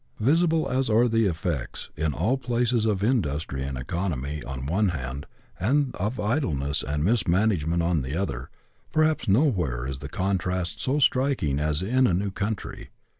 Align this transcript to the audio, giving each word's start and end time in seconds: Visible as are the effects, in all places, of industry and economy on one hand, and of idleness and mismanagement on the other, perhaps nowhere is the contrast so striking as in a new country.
Visible 0.19 0.67
as 0.67 0.89
are 0.89 1.07
the 1.07 1.27
effects, 1.27 1.91
in 1.95 2.11
all 2.15 2.35
places, 2.35 2.87
of 2.87 3.03
industry 3.03 3.61
and 3.61 3.77
economy 3.77 4.41
on 4.43 4.65
one 4.65 4.87
hand, 4.89 5.27
and 5.59 5.95
of 5.95 6.19
idleness 6.19 6.81
and 6.81 7.03
mismanagement 7.03 7.83
on 7.83 8.01
the 8.01 8.15
other, 8.17 8.49
perhaps 8.91 9.27
nowhere 9.27 9.85
is 9.85 9.99
the 9.99 10.09
contrast 10.09 10.81
so 10.81 10.97
striking 10.97 11.59
as 11.59 11.83
in 11.83 12.07
a 12.07 12.15
new 12.15 12.31
country. 12.31 12.89